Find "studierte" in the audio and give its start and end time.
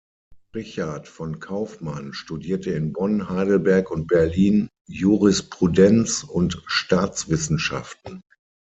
2.13-2.71